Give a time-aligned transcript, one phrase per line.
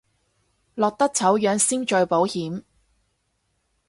[0.73, 2.63] 落得醜樣先最保險